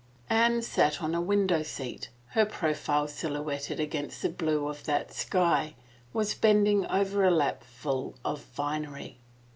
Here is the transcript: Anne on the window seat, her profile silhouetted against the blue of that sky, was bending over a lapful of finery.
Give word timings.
Anne 0.31 0.63
on 0.99 1.11
the 1.11 1.21
window 1.21 1.61
seat, 1.61 2.09
her 2.29 2.43
profile 2.43 3.07
silhouetted 3.07 3.79
against 3.79 4.23
the 4.23 4.29
blue 4.31 4.67
of 4.67 4.83
that 4.85 5.13
sky, 5.13 5.75
was 6.11 6.33
bending 6.33 6.87
over 6.87 7.23
a 7.23 7.29
lapful 7.29 8.15
of 8.25 8.41
finery. 8.41 9.19